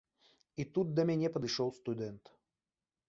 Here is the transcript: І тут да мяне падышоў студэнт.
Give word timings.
І 0.63 0.65
тут 0.77 0.87
да 0.99 1.05
мяне 1.09 1.31
падышоў 1.35 1.69
студэнт. 1.79 2.23